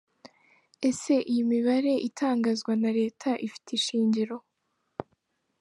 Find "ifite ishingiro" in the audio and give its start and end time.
3.47-4.37